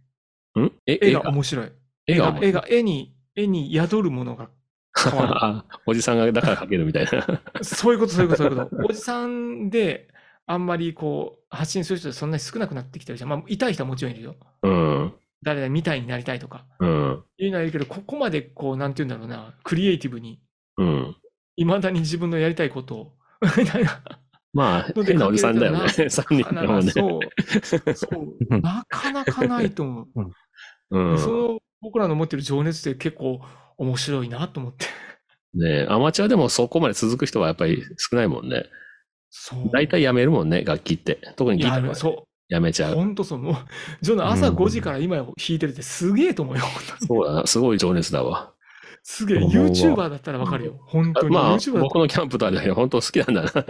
[0.60, 0.72] ん？
[0.88, 1.72] え、絵絵が、が面白い。
[2.08, 4.50] 絵が、絵が、絵に、絵に宿るものが
[5.86, 7.42] おじさんがだから描けるみたいな。
[7.62, 8.86] そういうこと、そういうこと、そういうこと。
[8.88, 10.08] おじさんで、
[10.48, 13.30] あんまりこう、発信する人そんなに少なくなってきてるじゃん。
[13.30, 14.36] まあ、痛い人はもちろんいるよ。
[14.64, 15.14] うん。
[15.42, 16.66] 誰々みたいになりたいとか。
[16.80, 17.24] うん。
[17.38, 20.40] いうのはいるけど、ここまでこう、なんて言うんだろうな、クリエイティブに、
[20.78, 21.16] うん。
[21.58, 23.14] いまだに自分のやりたいことを、
[23.58, 24.02] みたいな。
[24.54, 25.80] まあ、変なおじさんだよね。
[25.80, 26.92] かける3人だもんね。
[26.92, 30.32] そう、そう、 なかなかないと思う。
[30.92, 31.20] うん。
[31.20, 33.42] その僕らの持ってる情熱って結構
[33.78, 34.86] 面白いなと思って。
[35.54, 38.66] ねアマチュアでもそこまで続く人はやっぱり少ないもんね。
[39.30, 39.70] そう。
[39.72, 41.20] 大体やめるもんね、楽器って。
[41.36, 42.36] 特にギターはやめそう。
[42.48, 42.96] やめちゃう。
[42.96, 43.40] ほんとそう。
[43.40, 43.56] もう、
[44.02, 46.62] ジョナ朝うん5時から今弾いてるってすげえと思うよ。
[46.62, 48.54] 本当にそうだな、すごい情熱だわ。
[49.04, 49.38] すげえ。
[49.40, 50.80] YouTuber だったらわかるよ。
[50.86, 51.36] 本当に。
[51.36, 53.66] まあ、僕のキャンプとあれだけど、本当好きなんだな。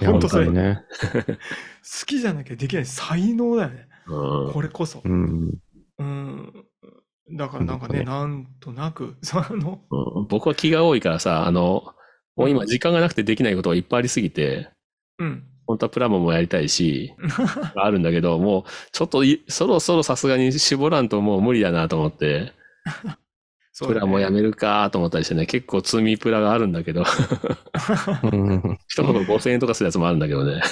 [0.00, 0.84] いやほんとそれ本当にね。
[1.14, 3.88] ら好きじゃなきゃできない才能だよね。
[4.06, 4.52] うん。
[4.52, 5.02] これこそ。
[5.04, 5.54] うん。
[5.98, 6.65] うん。
[7.36, 11.84] だからなんかね、本なんとなく、 その、うん僕は気が多いからさ、あの、
[12.36, 14.68] もう今時間がなくてできないことがいっぱいありすぎて、
[15.18, 15.44] うん。
[15.66, 17.14] 本当はプラモもやりたいし、
[17.74, 22.52] あるんだけど、もうちょっといそろそろさすがに絞らんともう無理だなと思って、
[23.04, 27.04] ねプラもやめるかと思ったりしてね、結構積みプラがあるんだけど、
[28.22, 30.62] うん一箱5000円とかするやつもあるんだけどね。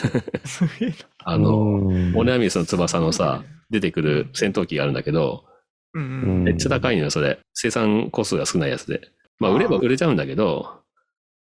[1.23, 5.45] あの、うんオネアミスの翼のさ、出てくる戦闘機があるんだけど。
[5.99, 7.39] めっちゃ高いのよ、それ。
[7.53, 9.11] 生産個数が少ないやつで。
[9.39, 10.81] まあ、売れば売れちゃうんだけど、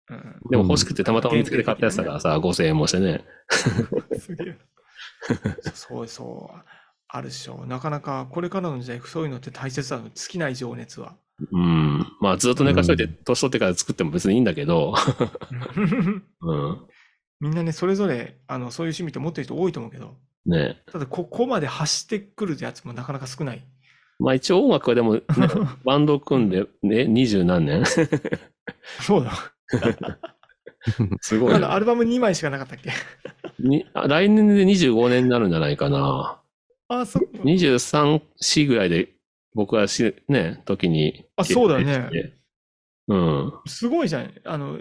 [0.09, 3.23] うんでも欲しくてたまたま見つけて買ったやつだからさ、5000円もしてね。
[4.19, 4.57] すげえ。
[5.73, 6.59] そうそう。
[7.07, 7.65] あるでしょ。
[7.67, 10.09] なかなかこれからの時代、そういうのって大切だの。
[10.13, 11.15] 尽きない情熱は。
[11.51, 12.07] うん。
[12.21, 14.95] まあ、ずっと寝かしといて、うん年取ってから作っても別にいいんだけど、
[16.41, 16.87] うん。
[17.39, 23.63] みんなね、それぞれ、あの、そういう趣味って持ってる人多いと思うけど、ねただ、ここまで走ってくるやつもなかなか少ない。
[24.19, 25.21] まあ一応音楽はでも、ね、
[25.85, 27.83] バンドを組んで、ね、二十何年
[29.01, 29.53] そうだ。
[31.21, 31.59] すごいな。
[31.59, 32.91] まだアルバム2枚しかなかったっけ？
[33.59, 36.41] にあ来年で25年になるんじゃないかな。
[36.89, 37.39] あ、そっか。
[37.43, 39.09] 23、4ぐらいで
[39.53, 41.25] 僕がし、ね、時に。
[41.35, 42.09] あそうだね。
[43.07, 43.53] うん。
[43.65, 44.33] すごいじゃん。
[44.45, 44.79] あの、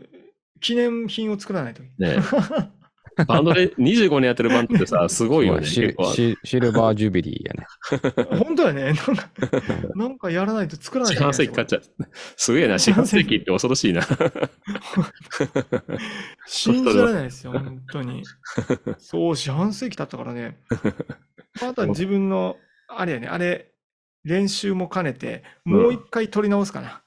[0.60, 1.82] 記念品を作らないと。
[1.98, 2.16] ね
[3.26, 5.66] バンドで25年やってるバンドってさ、 すごいよね。
[5.66, 8.38] シルバージュビリーやね。
[8.44, 8.84] 本当やね。
[8.84, 9.30] なんか、
[9.94, 11.82] なんかやらないと作らない四と半世紀買っちゃう。
[12.36, 14.02] すげえな、四半世紀って恐ろしいな。
[16.46, 18.22] 信じられないですよ、本当に。
[18.98, 20.56] そう、四半世紀経ったからね。
[21.62, 22.56] あとは自分の、
[22.88, 23.72] あれやね、あれ、
[24.24, 27.02] 練習も兼ねて、もう一回撮り直すかな。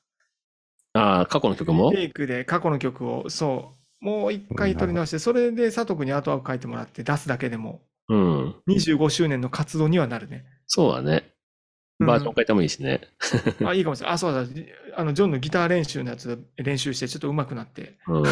[0.93, 1.91] ああ、過去の曲も？
[1.91, 8.55] テイクで過去の曲を、そう、もう一回撮り直して、それで佐藤君にアートワーク書いてもらって出すだけでも、うん。
[8.67, 10.43] 25周年の活動にはなるね。
[10.65, 11.11] そうだね。
[11.25, 13.01] うんバージョン変えてもいいしね。
[13.63, 14.15] あ、いいかもしれない。
[14.15, 14.43] あ、そうだ。
[14.95, 17.99] あの、ジョンのギター練習のやつ練習して、ちょっと上手くなって。
[18.07, 18.23] うん。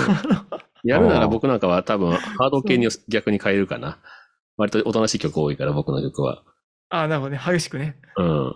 [0.84, 4.00] やるなら僕なんかは多分、ハード系に逆に変えるかな。
[4.58, 6.44] 割とおとなしい曲多いから、僕の曲は。
[6.90, 7.40] あ、なるほどね。
[7.46, 7.96] 激しくね。
[8.18, 8.56] うん。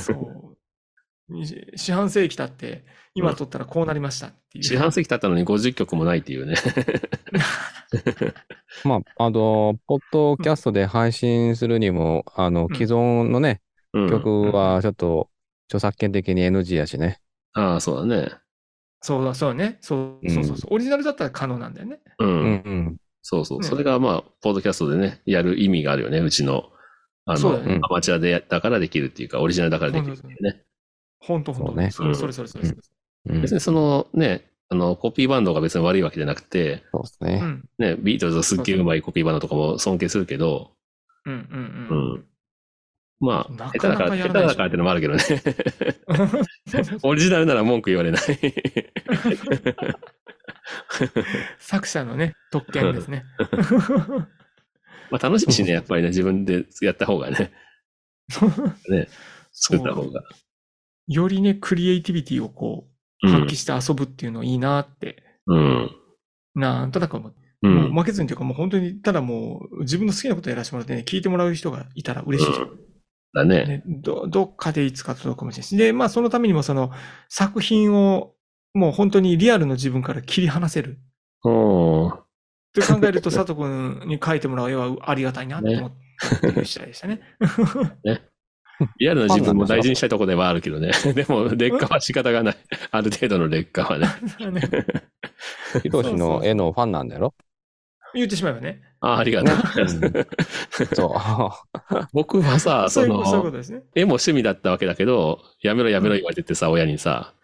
[0.00, 0.56] そう。
[1.28, 4.64] に四半世紀経って、今撮ったらこうなりましたっていう。
[4.64, 6.54] 四半世紀経ったのに50曲もないっていうね。
[8.84, 13.60] まあ、あの、ポッドキャストで配信するにも、あの、うん既存のね、
[13.92, 14.10] うん。
[14.10, 15.28] 曲はちょっと
[15.68, 17.20] 著作権的に NG やしね。
[17.52, 18.30] ああ、そうだね。
[19.02, 19.78] そうだ、そうだね。
[19.80, 20.74] そうそうそうそう。
[20.74, 22.00] オリジナルだったら可能なんだよね。
[22.18, 22.24] う。
[22.24, 23.60] うんんそうそう。
[23.60, 26.20] ねそれがまあ、ポッドキャストでね、やる意味があるよね。
[26.20, 26.70] うちの、
[27.24, 30.62] あの、そうだねアマチュアでやったからできるっていうか、オリジナルだからできるっていうね。
[31.22, 32.64] 本当本当そうねそれそれそれそれ
[33.26, 37.40] 別にそのね、あの、コピーバンドが別に悪いわけじゃなくて、そうですね。
[37.42, 37.68] うん。
[37.78, 40.72] ね、ビートルズすっげえうまいコピーバンドとかも尊敬するけど、
[41.24, 41.40] うんうん
[41.90, 42.14] ううん。
[42.20, 42.24] ん。
[43.20, 45.22] まあ、な下手だから、かなかやらないでしょ下手だからっていうのもあるけどね。
[47.04, 48.22] オリジナルなら文句言われない。
[51.58, 53.24] 作者のね、特権ですね。
[55.10, 57.52] まあ楽しいしね、やっぱりね、自分でやった方がね、
[58.88, 59.08] ね、
[59.52, 60.22] 作った方が。
[61.12, 62.92] よりね、クリエイティビティをこう、うん
[63.24, 65.90] 発揮して遊ぶっていうのいいなって、うん。
[66.56, 67.34] なんとなく思う。
[67.62, 67.68] う。
[67.68, 72.52] もうん負けずにというか、もう本当に、ただもう、自分の好きなことやらせてもらってね、聞いてもらう人がいたら嬉しい。
[73.32, 73.64] だね。
[73.64, 75.76] ね、ど、どっかでいつか届くかもしれないし。
[75.76, 76.90] で、まあそのためにもその
[77.28, 78.34] 作品を
[78.74, 80.98] もう本当にリアルの自分から切り離せる。
[81.44, 82.08] うん。
[82.08, 82.24] っ
[82.74, 87.20] て考えると佐藤君に書いてもらう絵はありがたいなって思った っていう次第でしたね。
[88.98, 90.92] リアルな自分も大事にしたいところではあるけどね。
[91.14, 92.56] でも、劣化は仕方がない。
[92.90, 94.06] ある程度の劣化はね。
[95.82, 97.34] ヒロシの絵のファンなんだよ。
[98.14, 98.82] 言ってしまえばね。
[99.00, 100.94] あありがとう。
[100.94, 101.98] そう。
[102.12, 103.84] 僕はさ、そそういうことそうね。
[103.94, 107.34] 絵も趣味だったわけだけど、やめろやめろ言われててさ、親にさ、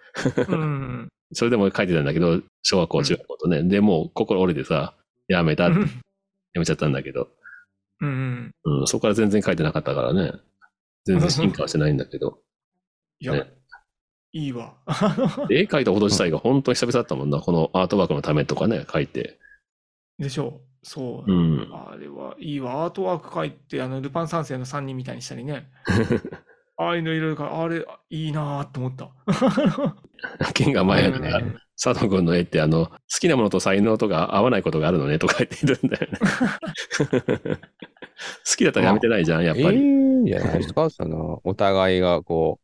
[0.49, 1.09] うん。
[1.33, 3.63] それでも書いてたんだけど、小学校、中学校とね。
[3.63, 4.95] で、もう心折れてさ、
[5.27, 5.85] やめたって、や
[6.57, 7.29] めちゃったんだけど、
[8.01, 8.55] うん。
[8.65, 10.33] うん、そこから全然書いてなかったからね。
[11.09, 12.41] 全然進化はしてないんだけど。
[13.21, 13.51] いや、ね
[14.33, 14.77] いいわ。
[15.51, 17.39] 絵描いたこと自体が本当に久々だったもんな。
[17.39, 19.39] このアートワークのためとかね、書いて。
[20.19, 20.87] でしょう。
[20.87, 21.33] そう。
[21.33, 21.71] うん。
[21.73, 22.85] あれはいいわ。
[22.85, 25.71] アートワーク書いて、あの、ルパン三世の3人みたいにしたりね。
[26.77, 29.11] ああいうのいろいろか、あれ、いいなーって思った。
[30.53, 37.61] ケンが前うんなんか、佐藤君の絵ってあの、好きなものと才能とか合わないことがあるのねとか言ってるんだよね。
[38.49, 39.79] 好きだったらやめてないじゃん、やっいいぱり。
[39.79, 40.91] んじゃないですか？
[40.91, 42.59] その、お互いがこ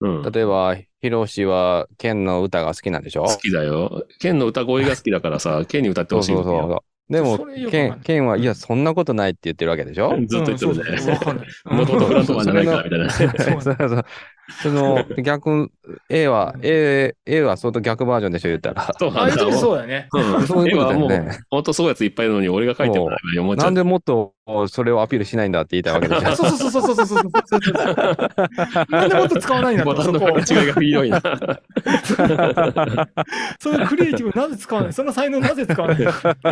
[0.00, 0.22] うん。
[0.22, 3.24] う、例えば、ヒロシはケンの歌が好きなんでしょ？
[3.24, 4.04] 好きだよ。
[4.20, 6.46] ケンの歌声が好きだからさ、 ケンに歌ってそうほしいんだよ。
[6.46, 6.80] そうそう。
[7.12, 10.16] でもそれよ、くケわかんないンケンは、いや、そんなことないって言ってるわけでしょ？
[10.26, 11.06] ずっと言ってるね。
[11.06, 11.76] ない。
[11.76, 13.10] もともとフラントマンじゃないからみたいなね。
[13.10, 13.28] そう
[13.60, 14.04] そうそう。
[14.62, 15.70] その、逆、
[16.08, 18.94] A は、A、A は相当逆バージョンでしょ、言ったら。
[18.98, 19.52] そうああいう時う。
[19.54, 20.08] そうだね。
[20.12, 20.46] うん。
[20.46, 21.38] そういうことだよ絵はもう、ね。
[21.50, 23.66] 本当そういうやついっぱいいるのに俺が書いてもらえばいい思っちゃう。
[23.66, 24.34] なんでもっと
[24.68, 26.34] それをアピールしないんだって言いたいわけでしょ。
[26.36, 27.74] そうそうそうそうそうそうそうそうそう。
[28.90, 31.22] なんでもっと使わないんだと、ボタンのそこ違いがひどいな。
[33.60, 36.04] そのクリエイティブなぜ使わないその才能なぜ使わないい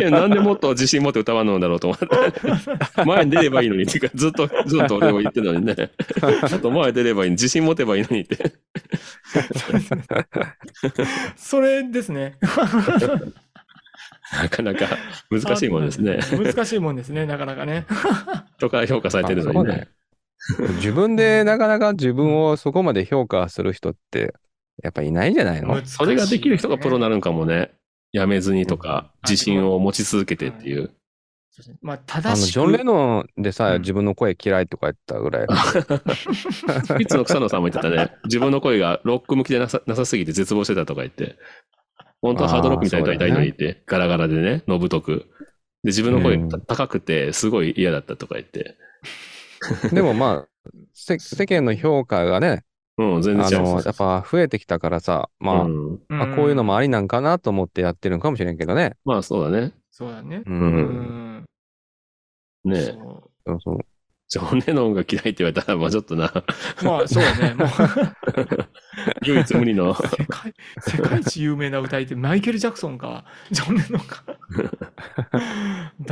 [0.03, 2.07] やなんでもっと自信持って歌わんのだろうと思って。
[3.05, 5.75] 前に出ればいいのにっていうか、ずっと、ずっと俺も言ってるのにね。
[5.75, 8.53] ちょっと前に出ればいいのに、自信持てばいいのにって。
[11.35, 12.37] それですね。
[14.31, 14.87] なかなか
[15.29, 16.19] 難しいもんですね。
[16.31, 17.85] 難しいもんですね、なかなかね。
[18.59, 19.89] とか評価されてるのにね。
[20.75, 24.33] 自分でなかなか自分をそこまで評価する人って、
[24.81, 25.85] やっぱいないんじゃないの？
[25.85, 27.15] それができる人がプロになる。
[27.15, 27.71] るんかもね。
[28.11, 30.91] やめずにとか、自信を持ち続けてっていう。
[31.81, 32.53] まあ、正しく。
[32.53, 35.47] ジョン・レノンでさえうん自分の声嫌いとか言ったぐらい。
[35.47, 35.85] ス
[36.97, 38.13] ピッツの草野さんも言ってたね。
[38.25, 41.37] 自分の声がロック向きでなさなさすぎて絶望してたとか言って。
[42.21, 45.25] 本当はハードロックみたいな人がいたいのにって、ガラガラでね、のぶとく。
[45.83, 48.77] で、自分の声が高くて、すごい嫌だったとか言って。
[49.91, 50.47] でもまあ、
[50.93, 52.63] せ世間の評価がね、
[52.97, 53.57] うん、全然違う。
[53.59, 56.87] あの、やっぱ増えてきたからさ、まあ、うん、まあ、こういうのもあり。
[56.87, 58.97] りなんかなと思ってやってるのかもしれんけどね。
[59.05, 59.73] まあそうだね。
[59.89, 60.43] そうだね。
[60.45, 60.49] う。
[60.49, 61.45] うんん。
[62.65, 62.81] ね
[63.45, 63.79] そうそう。
[64.31, 67.53] ジョン・レノンが嫌いって言われたら、まあちょっとな、うまあ、そうだね。
[67.53, 67.67] もう
[69.27, 69.93] 唯一無二の。
[69.93, 74.23] 世界、世界一有名な歌い手、マイケル・ジャクソンか、ジョン・レノンか。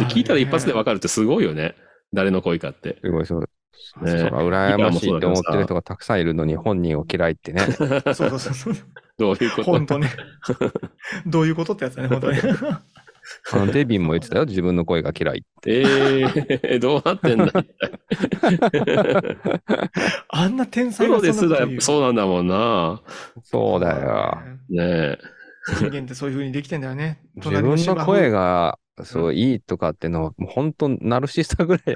[0.09, 1.75] 聞いたら一発でわわかるってすごいよね。
[2.13, 2.99] 誰の恋かって。
[3.01, 3.41] すごいそう。
[4.03, 7.61] ねそら、羨ましいって思ってる人がたくさんいるのに本人を嫌いってね。
[7.71, 8.75] そうそうそうそう。
[9.17, 9.63] どういうこと？
[9.63, 10.09] 本当ね。
[11.25, 11.71] どういうこと？
[11.73, 12.41] ってやつだね、本当ね。
[13.51, 14.45] あのデビンも言ってたよ。
[14.45, 15.81] 自分の声が嫌いって。
[15.81, 17.51] ええどうなってんだ
[20.29, 23.01] あんな天才プロですらそうそうなんだもんな。
[23.43, 24.37] そうだよ。
[24.69, 25.17] ねえ。
[25.75, 27.21] 人間ってそういう風にできてんだよね。
[27.35, 31.95] 自分の声が、そう、いいとかってのは、もう本当ナルシストぐらい。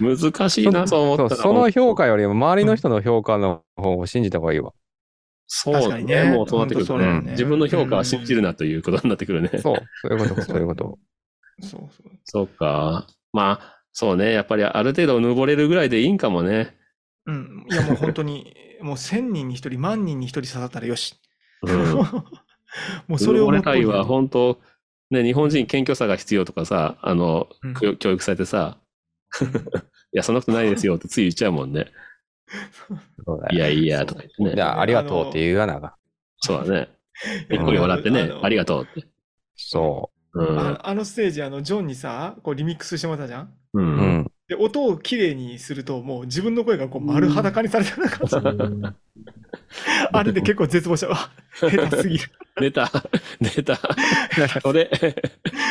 [0.00, 4.72] 難しいなと思ったその評価よりも周りの人の評価の方を信じた方がいいわ。
[5.46, 6.24] そう確かにね。
[6.24, 9.50] ねもうそうなってくるとねうだよね自分の評価は信じるなということになってくるね。
[9.58, 10.98] そう、そういうこと、 そういうこと。
[11.60, 11.90] そうそう。
[12.24, 13.06] そうか。
[13.32, 14.32] まあ、そうね。
[14.32, 16.76] やっぱりある程度ぬぼれるぐらいでいいんかもね。
[17.26, 17.66] うん。
[17.70, 21.14] いや、もう本当に、 もう千人に一人、万人に一人刺さったらよし。
[21.62, 21.94] うん。
[23.06, 24.60] もうそれを俺もっとたいは本当、
[25.10, 28.78] ね、日本人謙虚さが必要とかさ、あの、うん教教育されてさ、
[30.12, 31.86] いや、そんなことないですよってつい言っちゃうもんね。
[33.24, 34.52] そうだよいやいや、とか言ってね。
[34.54, 35.94] じゃあ、ありがとうって言うがなが。
[36.38, 36.88] そうだね。
[37.50, 39.06] いやにっこり笑ってねあ、りがとうって。
[39.56, 40.58] そうん。
[40.58, 43.82] ああのステージ、あの、ジョンにさ、こうリミックスしてもらったじゃんう。
[43.82, 44.32] ん。
[44.48, 48.96] で、音をきれいにすると、もう自分の声がこう丸裸にされてるような感じ。
[50.12, 51.06] あれで結構絶望した。
[51.06, 52.24] うわ下手すぎる。
[52.60, 52.90] 出た、
[53.40, 53.78] 出た。
[54.60, 55.14] それ、ね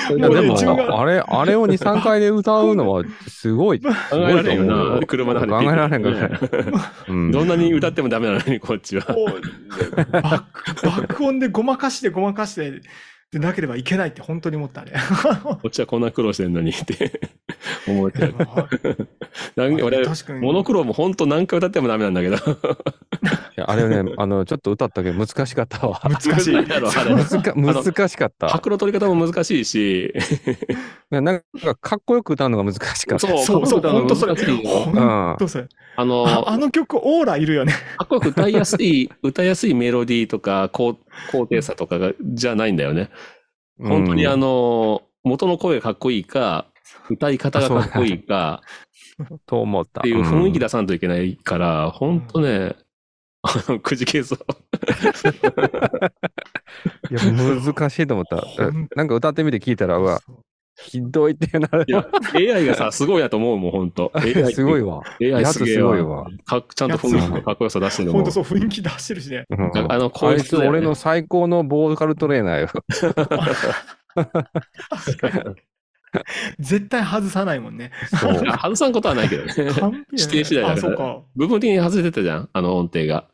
[0.09, 3.79] 自分があれ、あれを2、3回で歌うのはすごい。
[3.79, 5.05] 考えられへんよな。
[5.05, 5.67] 車の中で。
[5.67, 6.39] 考えられへん考えられ
[7.09, 9.05] うんどんなに歌ってもダメなのに、こっちは。
[10.83, 12.81] 爆音でごまかしてごまかして
[13.33, 14.93] でなければいけないって本当に思ったね。
[15.43, 17.19] こっちはこんな苦労してんのにって
[17.89, 18.35] 思っちゃう。
[19.55, 20.39] なん俺、確かに。
[20.39, 22.35] モノクロも本当何回歌ってもダメなんだけど。
[22.35, 22.39] い
[23.55, 25.99] やあれね、あの、ちょっと歌ったけど難しかったわ。
[26.05, 26.53] 難しい。
[26.53, 28.49] 難しかった。
[28.49, 30.05] 拍の取り方も難しいし。
[30.05, 30.13] い
[31.09, 33.27] やなんか、かっこよく歌うのが難しかった。
[33.27, 34.35] そう、そうそう、歌うの本当それ。
[34.35, 35.67] 本当それ。
[35.95, 37.73] あの、ああの曲、オーラいるよね。
[37.97, 40.97] かっこよく歌いやすい、歌いやすいメロディーとか、高
[41.32, 43.10] 高低差とかが、じゃないんだよね。
[43.80, 46.67] 本当にあの、元の声がかっこいいか、
[47.10, 48.62] 歌い方がかっこいいか、
[49.30, 50.02] うん、と思った。
[50.02, 50.65] っていう雰囲気だ。
[50.65, 52.76] 出さんといけないから、本当ね、
[53.41, 54.39] あの、くじけそう。
[57.12, 58.45] いや、難しいと思った。
[58.95, 60.21] なんか歌ってみて聞いたら、うわ、
[60.75, 61.91] ひどいってなるい。
[61.91, 62.05] や、
[62.36, 65.01] AI がさ、すごいなと思うもん、本当 AI すごいわ。
[65.21, 66.25] AI すげえわすごいわ。
[66.45, 68.31] かっちゃんと雰囲気とかっこよさ出してるのも本当。
[68.31, 69.45] そう、雰囲気出してるしね。
[69.49, 72.69] うんあのこういつね俺の最高のボーカルトレーナーよ。
[76.59, 77.91] 絶対外さないもんね。
[78.62, 79.53] 外さんことはないけどね。
[80.12, 81.21] 指定次第だからあ、そうか。
[81.36, 83.27] 部分的に外れてたじゃん、あの音程が。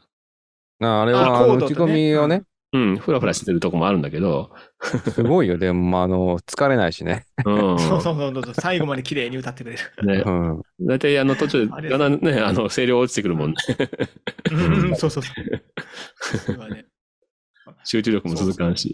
[0.81, 4.51] ああれあは、打ち込みをね、うん、ふらふらしてるとこもあるんだけど。
[5.13, 5.57] すごいよ。
[5.57, 7.25] でも、まああの、疲れないしね。
[7.43, 7.79] うん。
[7.79, 8.53] そうそうそうそう。
[8.53, 10.05] 最後まで綺麗に歌ってくれる。
[10.05, 10.29] ねう。
[10.29, 10.61] ん。
[10.81, 13.55] 大体あの途中だんだんね、あの、声量落ちてくるもんね。
[14.51, 16.55] うんうん、そうそうそう。
[17.85, 18.93] 集中力も続かんし。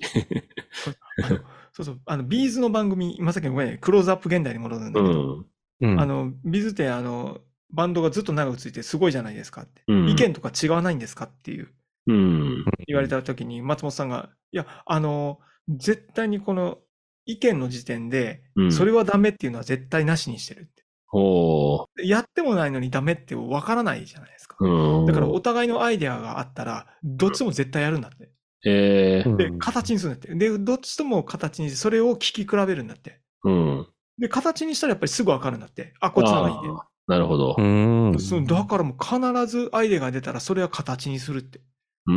[1.73, 1.99] そうそう。
[2.05, 5.45] あの、ビーズの番組、今さっきのごめんね、クローズアップ現代に戻るんだうけど、ん。
[5.81, 5.99] うん。
[5.99, 7.41] あの、ビーズって、あの、
[7.73, 9.81] バンドがずっと長くついてすごいじゃないですかって。
[9.88, 11.67] うん意見とか違わないんですかっていう
[12.07, 12.65] うん。
[12.87, 15.39] 言われた時に、松本さんが、いや、あの、
[15.69, 16.79] 絶対にこの
[17.25, 20.83] 意見の時点でう、んそれはダメっていうのは絶対なしにしてるって。
[21.07, 24.57] ほやってもないのにダメってわからないじゃないですか。
[24.59, 24.67] う。
[24.67, 25.05] うん。
[25.05, 28.31] だからお互いのアイデアがあったら、どっちも絶対やるんだって。
[28.67, 30.35] えー、でう、ん形にするんだって。
[30.35, 33.21] で、どっちとも形にして、それを聞き比べるんだって。
[33.43, 33.87] うん。
[34.19, 35.93] で、形にしたらやっぱりすぐわかるんだって。
[35.99, 36.69] あ、こっちの方がいいね。
[37.07, 37.61] なるほどう。
[37.61, 38.19] ん。
[38.19, 41.61] そうだからもう必ずアイデアが出たらそれは形にするって
[42.07, 42.15] うー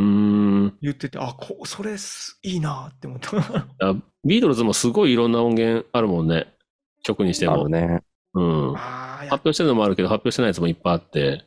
[0.67, 0.77] ん。
[0.81, 3.37] 言ってて、あ、こそれすいいなって思った。
[3.79, 6.53] あビートルズもすごいいろんな音源あるもんね。
[7.03, 7.53] 曲にしても。
[7.53, 8.03] あるね。
[8.33, 8.73] うん。
[8.75, 11.45] 発表してるのもあるけど、発表してないやつもいっぱいあって。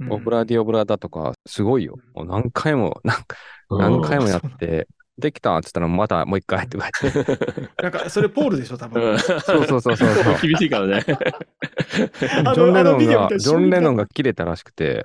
[0.00, 1.96] うんオブラディオブラダとか、すごいよ。
[2.14, 3.36] もう何回も、なんか
[3.70, 7.38] うん何回もやって、できたって言ったらまたもう一回とか言って。
[7.82, 9.14] なんか、それポールでしょ、多う分。
[9.14, 10.06] んそうそうそうそうそう。
[10.40, 11.04] 厳しいからね。
[11.06, 15.04] ジョン・レノンが、ジョン・レノンが切れたらしくて、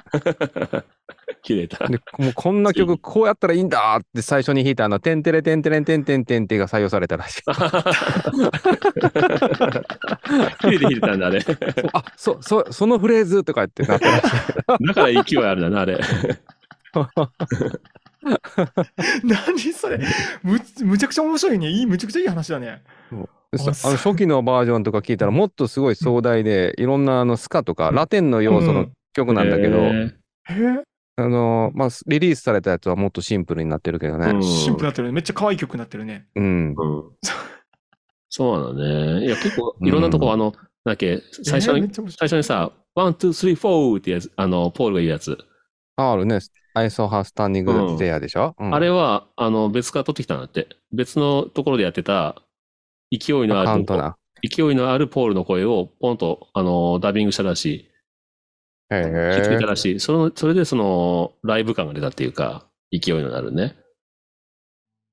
[1.44, 1.88] 切れた。
[1.88, 7.42] で、もうこんな曲こうやったらいいんだって最初に弾いたあの、てんてれてんてれんてんてんてんてんが採用されたらしい。
[10.62, 11.42] 切れて弾いてたんだ、あれ。
[11.94, 14.88] あ、そ、そ、そのフレーズとか言ってなったらしい。
[14.88, 16.00] だから勢いあるんだな、あれ。
[19.24, 20.00] 何それ
[20.44, 21.70] む、むちゃくちゃ面白いね。
[21.70, 22.84] いい、むちゃくちゃいい話だね。
[23.12, 23.16] あ
[23.56, 29.84] の初期のバージョンとか聞いたらもっとすごい壮大で、いろんなあのスカとかラテンの要素の曲なんだけど、
[31.20, 34.32] あのまあ、リリースされたやつはもっとシンプルになってるけどね。
[34.32, 35.14] うんシンプルになってるね。
[35.14, 36.28] めっちゃ可愛い曲になってるね。
[36.36, 36.76] うん。
[36.78, 37.04] うん
[38.30, 39.26] そうなんだね。
[39.26, 40.54] いや、結構、いろんなとこ、うんあの、なん
[40.86, 45.38] だっけ、最初に、最初にさ、 one、two、three、four ってやつ、あの、ポールが言うやつ。
[45.98, 46.40] あるね。
[46.76, 50.68] I saw her standing うん there でしょ、うんあれは、あの、別から取ってきたんだって。
[50.92, 52.42] 別のところでやってた、
[53.12, 53.86] 勢いのある。
[54.48, 57.92] 勢いのあるポールの声を、ポンと、あの、ダビングしたらしい。
[58.94, 59.68] へ引き継いえだ。
[59.68, 60.00] らしい。
[60.00, 63.76] その、それでその、ライブ感が出たっていうか、勢いのあるね。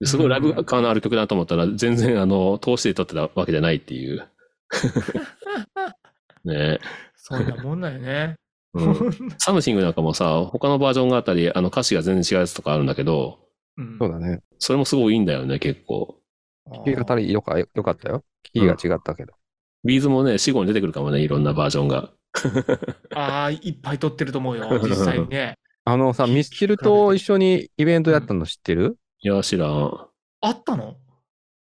[0.01, 4.29] ですごいライブ感のある曲だと思ったら、全然、あの、通して撮ってたわけじゃないっていう。
[6.44, 6.79] ね
[7.16, 8.37] そんなもんだよね。
[8.74, 13.38] うん Something なんかもさ、他のバージョンがあったり、あの歌詞が全然違うやつとかあるんだけど、
[13.76, 14.40] うんそうだね。
[14.58, 16.16] それもすごいいいんだよね、結構。
[16.87, 18.24] 弾き語りよかよかったよ。
[18.54, 19.34] 聞きが違ったけど。
[19.84, 22.10] ビーズもね、死後に出てくるかもね、いろんなバージョンが。
[23.14, 25.58] ああ、いっぱい録ってると思うよ、実際にね。
[25.84, 30.08] あのさ、ミスチルと一緒にイベントやったの知ってる、いや、知らん。
[30.40, 30.96] あったの？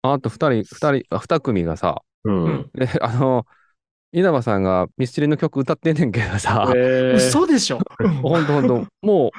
[0.02, 2.44] あと二人、二人、あ二組がさ、うん。
[2.46, 3.46] うんで、あの、
[4.14, 7.80] 稲葉さんがミスチルの曲歌ってんねんけどさ、えー嘘でしょ。
[8.22, 9.32] ほんとほんと、も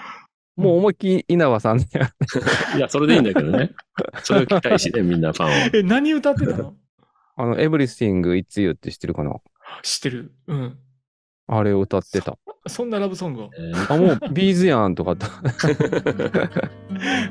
[0.57, 1.85] う、もう思いっきり稲葉さんで、
[2.77, 3.71] いや、それでいいんだけどね。
[4.25, 5.51] それを聞きたいしね、みんなファンを。
[5.79, 6.75] え、何歌ってたの？
[7.37, 9.33] あの、Everything It's You って知ってるかな？
[9.83, 10.33] 知ってる。
[10.49, 10.77] うん。
[11.47, 12.37] あれを歌ってた。
[12.67, 13.51] そんなラブソングを？
[13.57, 15.27] えーあ、もう、ビーズやんとかって、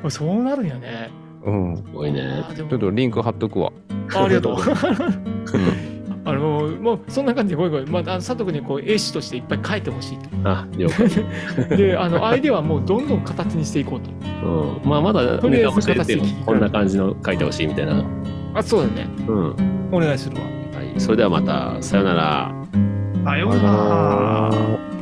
[0.10, 1.12] そうなるんやね。
[1.44, 1.76] うん。
[1.76, 2.46] すごいね。
[2.56, 3.74] ちょっとリンク貼っとくわ。
[4.14, 4.56] あありがとう。
[4.56, 5.93] うん。
[6.26, 11.10] あのもうそんな感じでごめんごめん、まあ、あの佐藤君にこう絵師としていっぱい描いてほしいあ、了解。
[11.70, 11.76] と。
[11.76, 14.10] で、あのアイデアはもうどんどん形にしていこうと。
[14.48, 14.90] うん。
[14.90, 18.04] まあ、まだとりあえず形こんな感じの書いてほしいみたいな。
[18.54, 19.08] あ、そうだね。
[19.28, 19.56] うん。
[19.92, 20.44] お願いするわ。
[20.44, 21.00] はい。
[21.00, 22.56] それではまた、さよなら。
[23.26, 24.93] さようなら。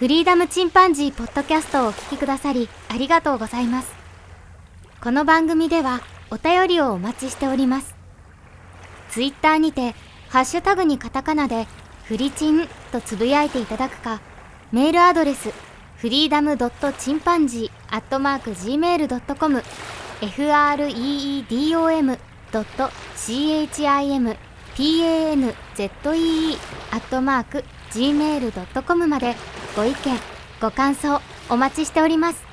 [0.00, 3.92] フリーダムチンパンジーポッドキャストをお聞きくださりありがとうございます。
[5.02, 7.94] この番組ではお便りをお待ちしております。
[9.10, 9.94] ツイッターにて、
[10.30, 11.66] ハッシュタグにカタカナで、
[12.04, 14.22] フリチンとつぶやいていただくか、
[14.72, 15.52] メールアドレス、
[15.96, 19.62] フリーダムドットチンパンジーアットマーク Gmail.com、
[20.22, 22.18] freedom
[22.52, 22.84] ドット
[23.18, 24.18] chimpanzee
[26.90, 29.36] アットマーク gmail.com まで
[29.76, 29.94] ご意見、
[30.60, 32.49] ご感想お待ちしております。